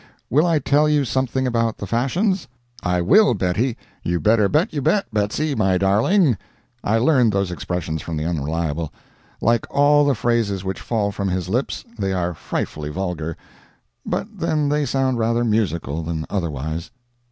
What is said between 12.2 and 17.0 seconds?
frightfully vulgar—but then they sound rather musical than otherwise.